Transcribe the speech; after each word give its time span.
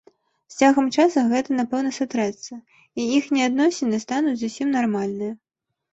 З 0.53 0.55
цягам 0.61 0.87
часу 1.01 1.23
гэта 1.33 1.57
напэўна 1.59 1.91
сатрэцца, 1.99 2.53
і 3.03 3.07
іхнія 3.19 3.49
адносіны 3.53 4.03
стануць 4.05 4.37
зусім 4.45 4.67
нармальныя. 4.79 5.33